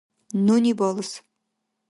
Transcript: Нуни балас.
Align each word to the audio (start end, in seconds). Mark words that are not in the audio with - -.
Нуни 0.45 0.73
балас. 0.79 1.13